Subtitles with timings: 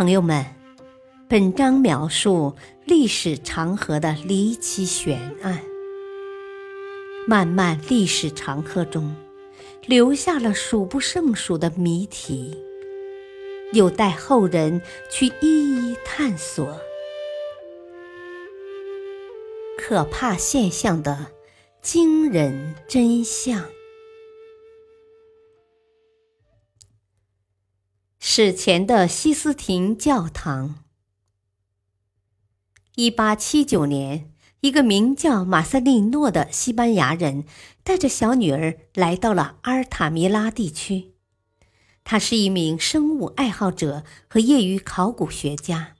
[0.00, 0.46] 朋友们，
[1.28, 2.54] 本章描述
[2.86, 5.60] 历史长河的离奇悬案。
[7.26, 9.14] 漫漫历史长河中，
[9.84, 12.56] 留下了数不胜数的谜题，
[13.74, 16.80] 有待后人去一一探索。
[19.76, 21.26] 可怕现象的
[21.82, 23.66] 惊人真相。
[28.32, 30.84] 史前的西斯廷教堂。
[32.94, 37.42] 一八七九年，一个名叫马塞利诺的西班牙人
[37.82, 41.10] 带着小女儿来到了阿尔塔米拉地区。
[42.04, 45.96] 他是一名生物爱好者和业余考古学家。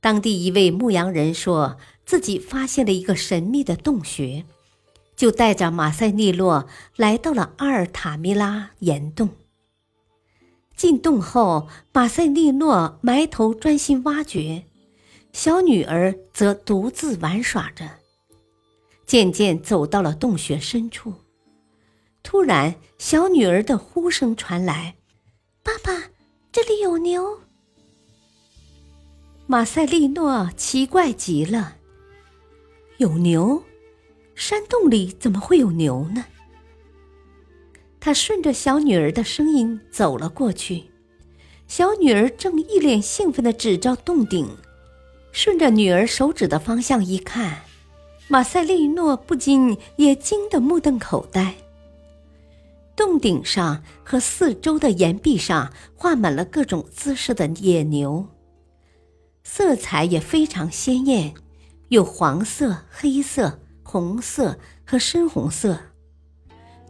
[0.00, 4.44] 当地一位牧羊人说自己发现了一个神秘的洞穴，
[5.16, 9.30] 就带着马塞利诺来到了阿尔塔米拉岩洞。
[10.76, 14.64] 进洞后，马塞利诺埋头专心挖掘，
[15.32, 17.88] 小女儿则独自玩耍着。
[19.06, 21.14] 渐渐走到了洞穴深处，
[22.22, 24.96] 突然，小女儿的呼声传来
[25.62, 26.10] ：“爸爸，
[26.50, 27.40] 这里有牛。”
[29.46, 31.76] 马塞利诺奇怪极了
[32.96, 33.62] ：“有牛？
[34.34, 36.24] 山洞里怎么会有牛呢？”
[38.04, 40.90] 他顺着小女儿的声音走了过去，
[41.66, 44.46] 小女儿正一脸兴奋地指着洞顶。
[45.32, 47.62] 顺着女儿手指的方向一看，
[48.28, 51.54] 马塞利诺不禁也惊得目瞪口呆。
[52.94, 58.28] 洞顶上和四周的岩壁上画满了各种姿势的野牛，
[59.44, 61.32] 色彩也非常鲜艳，
[61.88, 65.78] 有黄色、黑色、红色和深红色。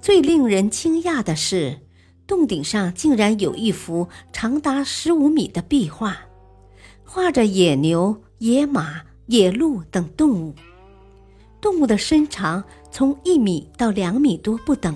[0.05, 1.81] 最令人惊讶的是，
[2.27, 6.27] 洞顶上竟然有一幅长达十五米的壁画，
[7.07, 10.55] 画着野牛、野马、野鹿等动物，
[11.59, 14.95] 动物的身长从一米到两米多不等。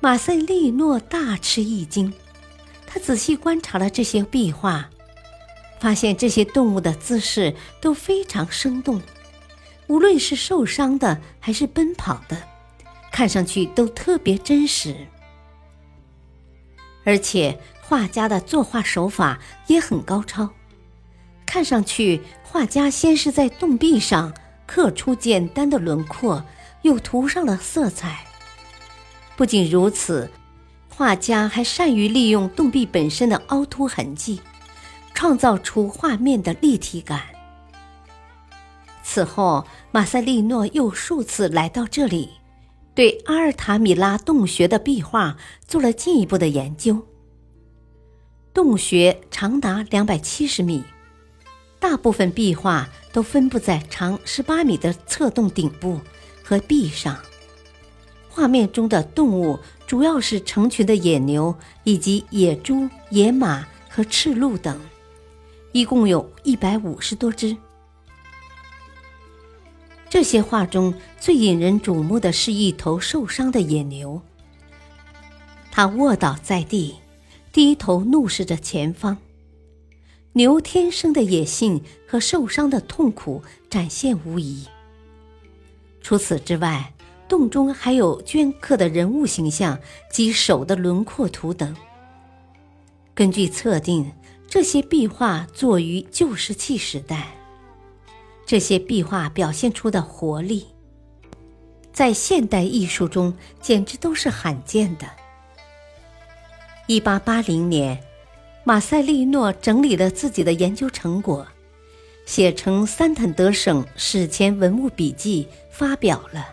[0.00, 2.12] 马塞利诺大吃一惊，
[2.84, 4.90] 他仔细观察了这些壁画，
[5.78, 9.00] 发现这些动物的姿势都非常生动，
[9.86, 12.36] 无论是受伤的还是奔跑的。
[13.20, 14.96] 看上去都特别真实，
[17.04, 20.48] 而且画家的作画手法也很高超。
[21.44, 24.32] 看上去，画家先是在洞壁上
[24.66, 26.42] 刻出简单的轮廓，
[26.80, 28.24] 又涂上了色彩。
[29.36, 30.30] 不仅如此，
[30.88, 34.40] 画家还善于利用洞壁本身的凹凸痕迹，
[35.12, 37.20] 创造出画面的立体感。
[39.02, 42.39] 此后，马塞利诺又数次来到这里。
[42.94, 45.36] 对阿尔塔米拉洞穴的壁画
[45.66, 47.06] 做了进一步的研究。
[48.52, 50.82] 洞穴长达两百七十米，
[51.78, 56.00] 大部分壁画都分布在长十八米的侧洞顶部
[56.42, 57.16] 和壁上。
[58.28, 64.78] 画面中的动物主要是成群的野牛以及野猪、野马和赤鹿等，
[65.72, 67.56] 一共有一百五十多只。
[70.10, 74.20] 这些画中最引人瞩目的是一头受伤的野牛，
[75.70, 76.96] 它卧倒在地，
[77.52, 79.16] 低头怒视着前方。
[80.32, 84.66] 牛天生的野性和受伤的痛苦展现无遗。
[86.02, 86.92] 除此之外，
[87.28, 89.78] 洞中还有镌刻的人物形象
[90.10, 91.76] 及手的轮廓图等。
[93.14, 94.10] 根据测定，
[94.48, 97.36] 这些壁画作于旧石器时代。
[98.50, 100.66] 这些壁画表现出的活力，
[101.92, 105.06] 在现代艺术中简直都是罕见的。
[106.88, 108.02] 一八八零年，
[108.64, 111.46] 马塞利诺整理了自己的研究成果，
[112.26, 116.48] 写成《三坦德省史前文物笔记》，发表了。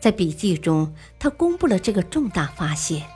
[0.00, 3.06] 在笔记中，他公布了这个重大发现。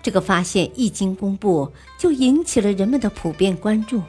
[0.00, 4.00] 这个发现一经公布，就引起了人们的普遍关注。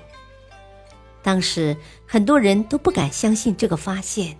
[1.23, 1.75] 当时
[2.05, 4.37] 很多人都不敢相信这个发现，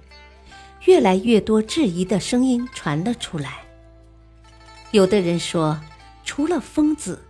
[0.85, 3.62] 越来越多质疑的声音传了出来。
[4.91, 5.80] 有的人说，
[6.24, 7.24] 除了疯子，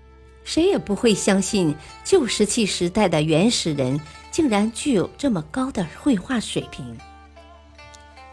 [0.43, 4.01] 谁也不会相信旧石器时代的原始人
[4.31, 6.97] 竟然具有这么高的绘画水平。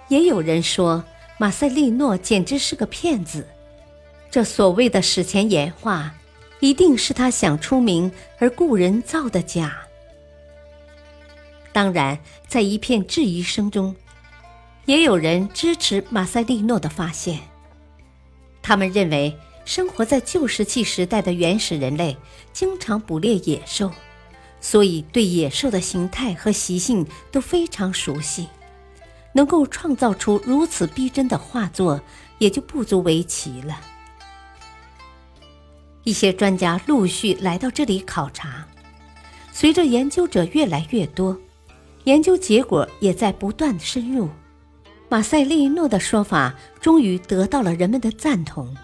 [0.09, 1.05] 也有人说，
[1.39, 3.47] 马塞利诺简直是个骗子，
[4.31, 6.13] 这所谓的史前岩画，
[6.61, 9.79] 一定是他想出名而故人造的假。
[11.73, 12.19] 当然，
[12.49, 13.95] 在一片质疑声中，
[14.87, 17.39] 也有人支持马塞利诺的发现。
[18.61, 22.17] 他们认为，生活在旧石器时代的原始人类
[22.53, 23.91] 经常捕猎野兽，
[24.61, 28.49] 所以对野兽的形态和习性都非常熟悉，
[29.33, 32.01] 能够创造出如此逼真的画作，
[32.39, 33.81] 也就不足为奇了。
[36.03, 38.67] 一些专家陆续来到这里考察，
[39.53, 41.39] 随着研究者越来越多，
[42.05, 44.29] 研究结果也在不断深入。
[45.09, 48.77] 马塞利诺的说法终于得到了人们的赞同。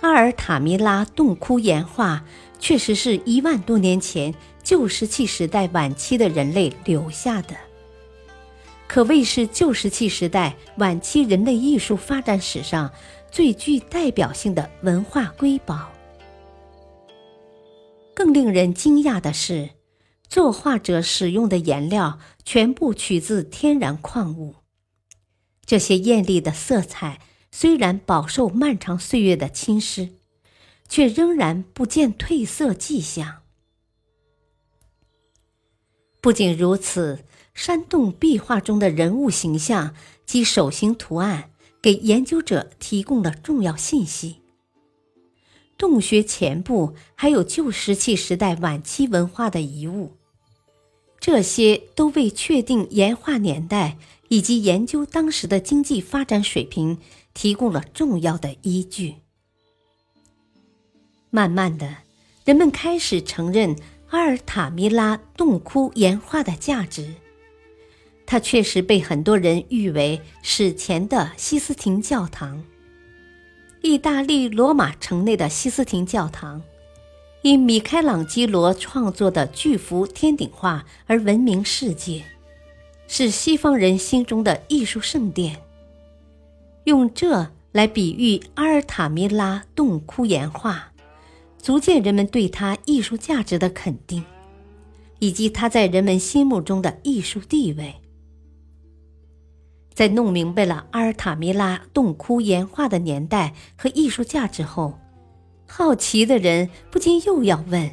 [0.00, 2.24] 阿尔塔米拉洞窟岩画
[2.58, 7.54] 确实是一万多年前旧石器时代晚期的人类留下的，
[8.86, 12.90] 可谓是旧石器时代晚期人类艺术发展史上
[13.30, 15.90] 最具代表性的文化瑰宝。
[18.14, 19.68] 更令人惊讶的是，
[20.30, 24.54] 作画者使用的颜料全部取自天然矿物。
[25.66, 30.10] 这些艳丽的色彩虽然饱受漫长岁月的侵蚀，
[30.88, 33.38] 却仍然不见褪色迹象。
[36.20, 41.50] 不仅如此，山洞壁画中的人物形象及手形图案
[41.82, 44.36] 给研究者提供了重要信息。
[45.76, 50.18] 洞穴前部还有旧石器时代晚期文化的遗物，
[51.20, 53.98] 这些都为确定岩画年代。
[54.30, 56.98] 以及研究当时的经济发展水平
[57.34, 59.16] 提供了重要的依据。
[61.30, 61.96] 慢慢的，
[62.44, 63.74] 人们开始承认
[64.10, 67.12] 阿尔塔米拉洞窟岩画的价值。
[68.24, 72.62] 它确实被很多人誉为史前的西斯廷教堂。
[73.82, 76.62] 意大利罗马城内的西斯廷教堂，
[77.42, 82.24] 因米开朗基罗创作的巨幅天顶画而闻名世界。
[83.12, 85.60] 是西方人心中的艺术圣殿。
[86.84, 90.92] 用这来比喻阿尔塔米拉洞窟岩画，
[91.58, 94.24] 足见人们对它艺术价值的肯定，
[95.18, 97.96] 以及它在人们心目中的艺术地位。
[99.92, 104.96] 在弄明白了阿尔塔米拉洞窟岩画的年代和艺术价值后，
[105.72, 107.88] 好奇的人不禁又要问：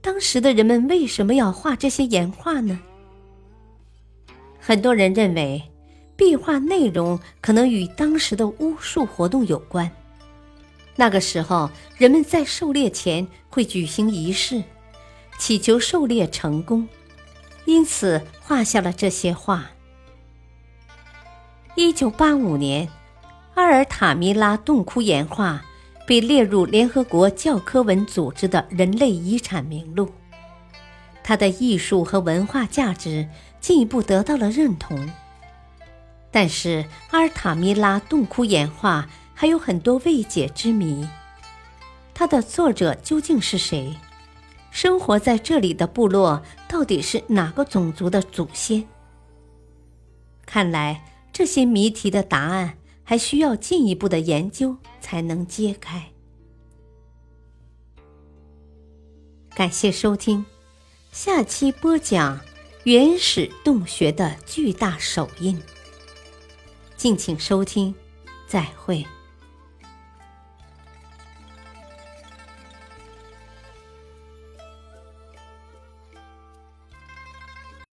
[0.00, 2.80] 当时的人们为什么要画这些岩画呢？
[4.60, 5.60] 很多人认为，
[6.16, 9.90] 壁画内容可能与当时的巫术活动有关。
[10.94, 11.68] 那个时候，
[11.98, 14.62] 人们在狩猎前会举行仪式，
[15.36, 16.88] 祈求狩猎成功，
[17.64, 19.66] 因此画下了这些画。
[21.74, 22.88] 一九八五年，
[23.54, 25.60] 阿尔塔米拉洞窟岩画
[26.06, 30.10] 被列入联合国教科文组织的人类遗产名录，
[31.22, 33.28] 它的艺术和文化价值。
[33.60, 35.08] 进一步得到了认同，
[36.30, 41.08] 但是阿尔塔米拉洞窟岩画还有很多未解之谜。
[42.12, 43.96] 它的作者究竟是谁？
[44.70, 48.84] 生活在这里的部落到底是哪个种族的祖先？
[50.44, 51.02] 看来
[51.32, 52.74] 这些谜题的答案
[53.04, 56.10] 还需要进一步的研究才能揭开。
[59.54, 60.44] 感谢收听，
[61.12, 62.40] 下期播讲。
[62.84, 65.58] 原始洞穴的巨大手印。
[66.98, 67.94] 敬请收听，
[68.46, 69.02] 再会。